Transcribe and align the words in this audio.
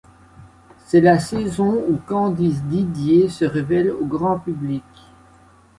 C'est 0.79 0.99
la 0.99 1.19
saison 1.19 1.83
où 1.87 1.97
Candice 1.97 2.63
Didier 2.63 3.29
se 3.29 3.45
révèle 3.45 3.91
au 3.91 4.03
grand 4.07 4.39
public. 4.39 4.83